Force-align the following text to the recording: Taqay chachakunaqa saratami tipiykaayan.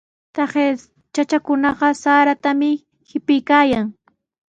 Taqay 0.35 0.71
chachakunaqa 1.13 1.87
saratami 2.01 2.71
tipiykaayan. 3.07 3.87